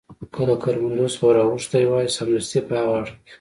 [0.33, 3.23] که له کروندو څخه ور اوښتي وای، سمدستي په هاغه اړخ کې.